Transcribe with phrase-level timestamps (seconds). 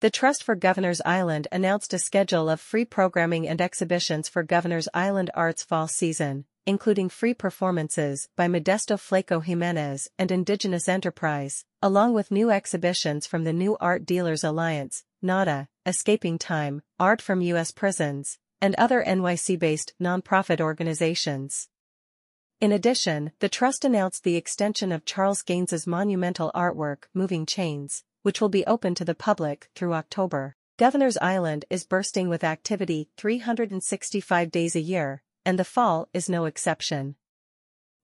[0.00, 4.88] The Trust for Governors Island announced a schedule of free programming and exhibitions for Governors
[4.94, 12.14] Island Arts fall season, including free performances by Modesto Flaco Jimenez and Indigenous Enterprise, along
[12.14, 17.72] with new exhibitions from the New Art Dealers Alliance, NADA, Escaping Time, Art from U.S.
[17.72, 21.70] Prisons, and other NYC-based nonprofit organizations.
[22.60, 28.42] In addition, the Trust announced the extension of Charles Gaines's monumental artwork Moving Chains, which
[28.42, 30.54] will be open to the public through October.
[30.76, 36.44] Governor's Island is bursting with activity 365 days a year, and the fall is no
[36.44, 37.14] exception.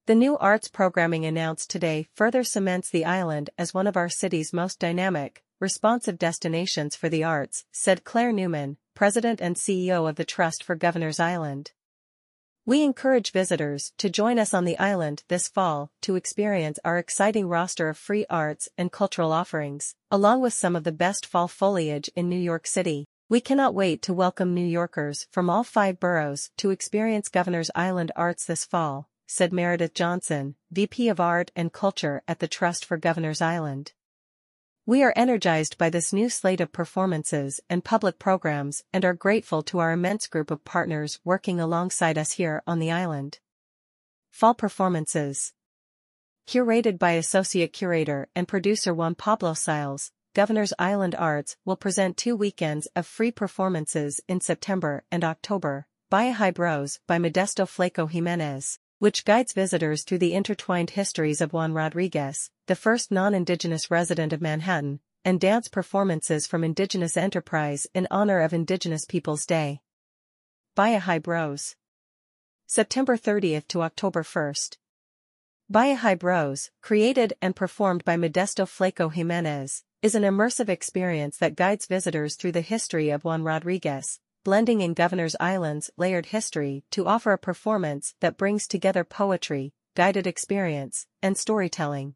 [0.06, 4.50] The new arts programming announced today further cements the island as one of our city's
[4.50, 10.24] most dynamic, responsive destinations for the arts, said Clare Newman, President and CEO of the
[10.24, 11.72] Trust for Governor's Island.
[12.66, 17.46] We encourage visitors to join us on the island this fall to experience our exciting
[17.46, 22.08] roster of free arts and cultural offerings, along with some of the best fall foliage
[22.16, 23.04] in New York City.
[23.28, 28.12] We cannot wait to welcome New Yorkers from all five boroughs to experience Governor's Island
[28.16, 32.96] arts this fall, said Meredith Johnson, VP of Art and Culture at the Trust for
[32.96, 33.92] Governor's Island.
[34.86, 39.62] We are energized by this new slate of performances and public programs and are grateful
[39.62, 43.38] to our immense group of partners working alongside us here on the island.
[44.30, 45.54] Fall Performances
[46.46, 52.36] Curated by Associate Curator and Producer Juan Pablo Siles, Governor's Island Arts will present two
[52.36, 59.26] weekends of free performances in September and October, High Bros by Modesto Flaco Jimenez, which
[59.26, 64.98] guides visitors through the intertwined histories of Juan Rodriguez, the first non-Indigenous resident of Manhattan,
[65.26, 69.82] and dance performances from Indigenous Enterprise in honor of Indigenous Peoples Day.
[70.74, 71.76] Bros.
[72.66, 74.78] September 30th to October 1st.
[75.96, 81.84] High Bros, created and performed by Modesto Flaco Jimenez, is an immersive experience that guides
[81.84, 87.32] visitors through the history of Juan Rodriguez, blending in Governor's Island's layered history to offer
[87.32, 92.14] a performance that brings together poetry, guided experience, and storytelling.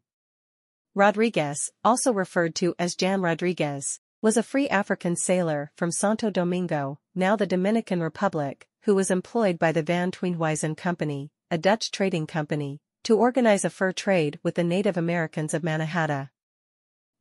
[0.93, 6.99] Rodriguez, also referred to as Jan Rodriguez, was a free African sailor from Santo Domingo,
[7.15, 12.27] now the Dominican Republic, who was employed by the Van Tweenhuysen Company, a Dutch trading
[12.27, 16.29] company, to organize a fur trade with the Native Americans of Mannahatta.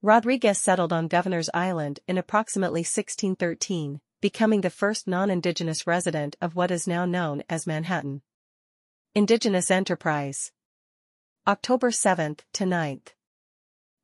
[0.02, 6.70] Rodriguez settled on Governor's Island in approximately 1613, becoming the first non-Indigenous resident of what
[6.70, 8.22] is now known as Manhattan.
[9.14, 10.50] Indigenous Enterprise
[11.46, 13.14] October 7th to 9th.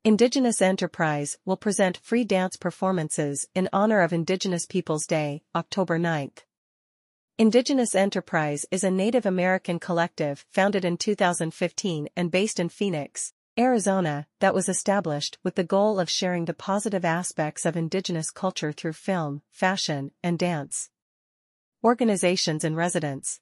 [0.05, 6.45] Indigenous Enterprise will present free dance performances in honor of Indigenous Peoples Day, October 9th.
[7.37, 14.27] Indigenous Enterprise is a Native American collective founded in 2015 and based in Phoenix, Arizona,
[14.41, 18.91] that was established with the goal of sharing the positive aspects of indigenous culture through
[18.91, 20.89] film, fashion, and dance.
[21.81, 23.39] Organizations and residents.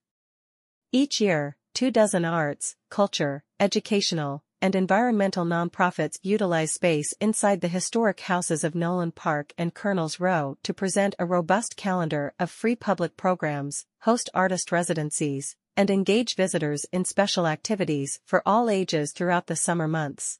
[0.91, 8.19] Each year, two dozen arts, culture, educational, and environmental nonprofits utilize space inside the historic
[8.19, 13.17] houses of Nolan Park and Colonels Row to present a robust calendar of free public
[13.17, 19.55] programs, host artist residencies, and engage visitors in special activities for all ages throughout the
[19.55, 20.39] summer months.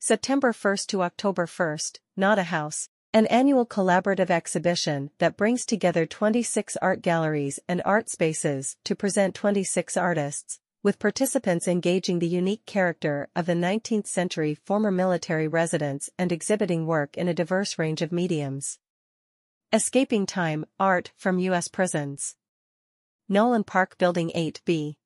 [0.00, 1.78] September 1 to October 1,
[2.16, 8.76] NADA House, an annual collaborative exhibition that brings together 26 art galleries and art spaces
[8.82, 14.90] to present 26 artists, with participants engaging the unique character of the 19th century former
[14.90, 18.80] military residents and exhibiting work in a diverse range of mediums.
[19.72, 21.68] Escaping Time, Art from U.S.
[21.68, 22.34] Prisons.
[23.28, 24.96] Nolan Park Building 8B.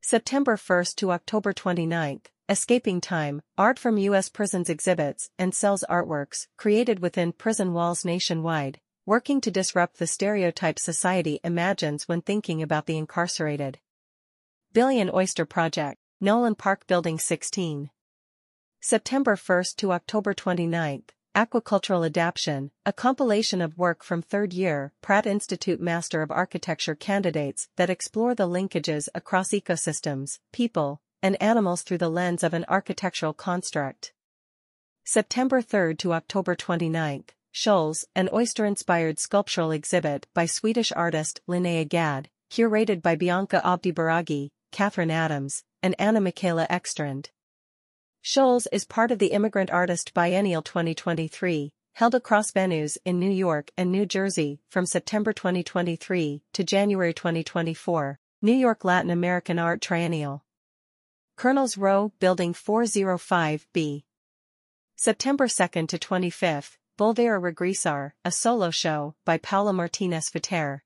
[0.00, 4.28] September 1 to October 29, Escaping Time, art from U.S.
[4.28, 10.78] prisons exhibits and sells artworks created within prison walls nationwide, working to disrupt the stereotype
[10.78, 13.80] society imagines when thinking about the incarcerated.
[14.72, 17.90] Billion Oyster Project, Nolan Park Building 16.
[18.80, 21.02] September 1 to October 29,
[21.38, 27.68] Aquacultural Adaptation, a compilation of work from third year Pratt Institute Master of Architecture candidates
[27.76, 33.32] that explore the linkages across ecosystems, people, and animals through the lens of an architectural
[33.32, 34.12] construct.
[35.04, 42.30] September 3 to October 29, Shoals, an oyster-inspired sculptural exhibit by Swedish artist Linnea Gadd,
[42.50, 47.26] curated by Bianca Abdi Baragi, Catherine Adams, and Anna Mikaela Ekstrand.
[48.20, 53.70] Shoals is part of the Immigrant Artist Biennial 2023, held across venues in New York
[53.78, 60.44] and New Jersey from September 2023 to January 2024, New York Latin American Art Triennial.
[61.36, 64.02] Colonels Row, Building 405B.
[64.96, 70.82] September 2nd to 25th, Volver a Regresar, a solo show by Paula Martinez Fater.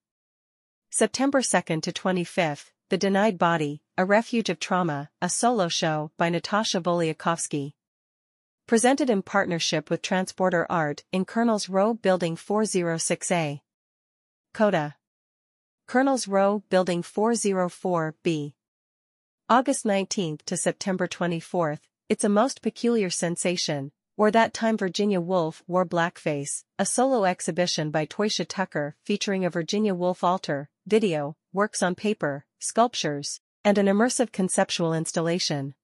[0.91, 6.29] September 2nd to 25th, The Denied Body, a Refuge of Trauma, a solo show by
[6.29, 7.73] Natasha Voliakovsky.
[8.67, 13.63] Presented in partnership with Transporter Art in Colonel's Row Building 406A.
[14.53, 14.97] Coda.
[15.87, 18.53] Colonel's Row Building 404B.
[19.49, 21.81] August 19th to September 24th,
[22.11, 27.91] It's a Most Peculiar Sensation, or That Time Virginia Woolf Wore Blackface, a solo exhibition
[27.91, 33.87] by Toysha Tucker featuring a Virginia Woolf altar, video, works on paper, sculptures, and an
[33.87, 35.75] immersive conceptual installation.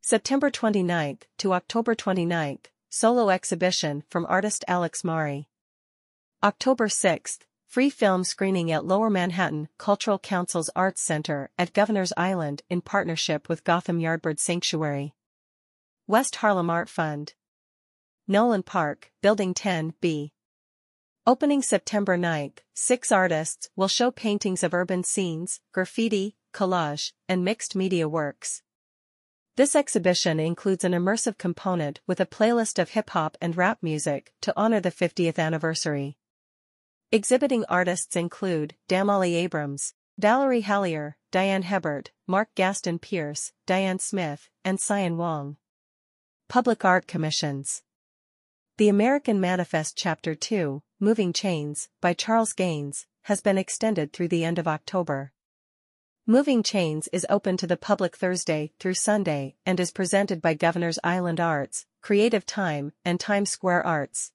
[0.00, 5.48] September 29th to October 29th, solo exhibition from artist Alex Mari.
[6.42, 12.62] October 6th, free film screening at Lower Manhattan Cultural Council's Arts Center at Governor's Island
[12.70, 15.14] in partnership with Gotham Yardbird Sanctuary.
[16.06, 17.34] West Harlem Art Fund.
[18.26, 20.30] Nolan Park, Building 10B.
[21.28, 27.76] Opening September 9th, six artists will show paintings of urban scenes, graffiti, collage, and mixed
[27.76, 28.62] media works.
[29.54, 34.54] This exhibition includes an immersive component with a playlist of hip-hop and rap music to
[34.56, 36.16] honor the 50th anniversary.
[37.12, 44.80] Exhibiting artists include Damali Abrams, Valerie Hallier, Diane Hebert, Mark Gaston Pierce, Diane Smith, and
[44.80, 45.58] Cyan Wong.
[46.48, 47.82] Public Art Commissions
[48.78, 54.42] The American Manifest Chapter 2, Moving Chains, by Charles Gaines, has been extended through the
[54.42, 55.30] end of October.
[56.26, 60.98] Moving Chains is open to the public Thursday through Sunday and is presented by Governor's
[61.04, 64.32] Island Arts, Creative Time, and Times Square Arts.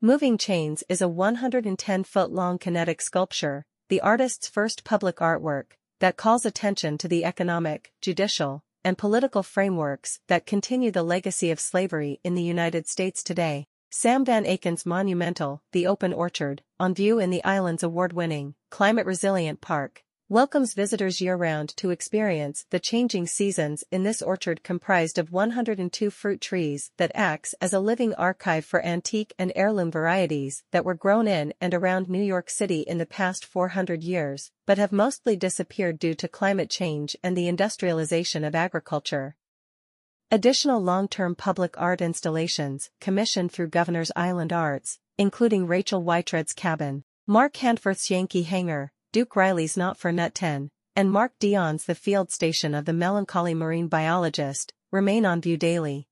[0.00, 6.98] Moving Chains is a 110-foot-long kinetic sculpture, the artist's first public artwork, that calls attention
[6.98, 12.44] to the economic, judicial, and political frameworks that continue the legacy of slavery in the
[12.44, 13.66] United States today.
[13.96, 20.02] Sam Van Aken's monumental, The Open Orchard, on view in the island's award-winning, climate-resilient park,
[20.28, 26.40] welcomes visitors year-round to experience the changing seasons in this orchard comprised of 102 fruit
[26.40, 31.28] trees that acts as a living archive for antique and heirloom varieties that were grown
[31.28, 36.00] in and around New York City in the past 400 years, but have mostly disappeared
[36.00, 39.36] due to climate change and the industrialization of agriculture.
[40.30, 47.54] Additional long-term public art installations, commissioned through Governor's Island Arts, including Rachel Whiteread's Cabin, Mark
[47.54, 52.84] Handforth's Yankee Hanger, Duke Riley's Not for Nutten, and Mark Dion's The Field Station of
[52.84, 56.08] the Melancholy Marine Biologist, remain on view daily.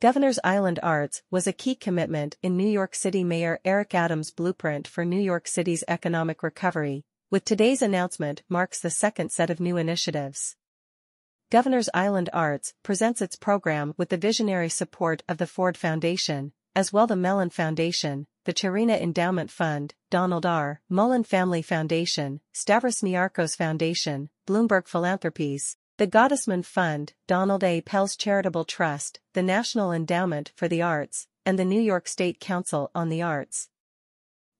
[0.00, 4.88] Governor's Island Arts was a key commitment in New York City Mayor Eric Adams' blueprint
[4.88, 9.76] for New York City's economic recovery, with today's announcement marks the second set of new
[9.76, 10.56] initiatives.
[11.52, 16.94] Governor's Island Arts presents its program with the visionary support of the Ford Foundation, as
[16.94, 20.80] well the Mellon Foundation, the Charina Endowment Fund, Donald R.
[20.88, 27.82] Mullen Family Foundation, Stavros Niarchos Foundation, Bloomberg Philanthropies, the Gottesman Fund, Donald A.
[27.82, 32.90] Pels Charitable Trust, the National Endowment for the Arts, and the New York State Council
[32.94, 33.68] on the Arts.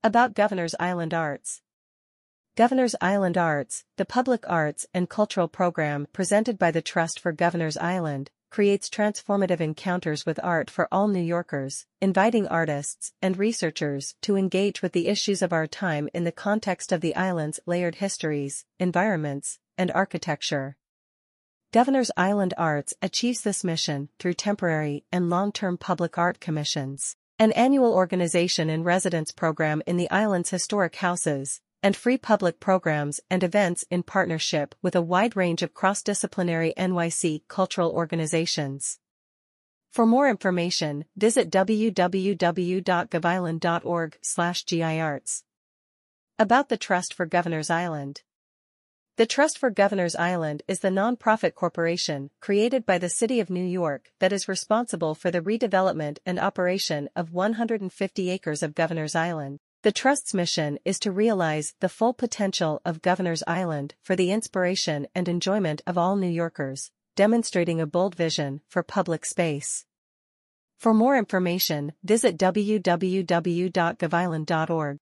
[0.05, 1.63] About Governor's Island Arts
[2.55, 7.79] Governor's Island Arts, the public arts and cultural program presented by the Trust for Governor's
[7.79, 14.37] Island, creates transformative encounters with art for all New Yorkers, inviting artists and researchers to
[14.37, 18.67] engage with the issues of our time in the context of the island's layered histories,
[18.79, 20.77] environments, and architecture.
[21.73, 27.95] Governor's Island Arts achieves this mission through temporary and long-term public art commissions, an annual
[27.95, 33.85] organization in residence program in the island's historic houses, and free public programs and events
[33.91, 39.01] in partnership with a wide range of cross-disciplinary NYC cultural organizations.
[39.91, 45.43] For more information, visit www.govisland.org giarts.
[46.39, 48.23] About the Trust for Governor's Island
[49.17, 53.67] The Trust for Governors Island is the nonprofit corporation created by the City of New
[53.67, 59.61] York that is responsible for the redevelopment and operation of 150 acres of Governors Island.
[59.83, 65.09] The Trust's mission is to realize the full potential of Governors Island for the inspiration
[65.13, 69.85] and enjoyment of all New Yorkers, demonstrating a bold vision for public space.
[70.79, 75.01] For more information, visit www.govisland.org.